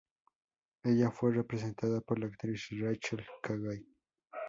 Ella 0.83 1.11
fue 1.11 1.31
representada 1.31 2.01
por 2.01 2.17
la 2.17 2.25
actriz 2.25 2.69
Rachel 2.71 3.23
Chagall. 3.45 3.85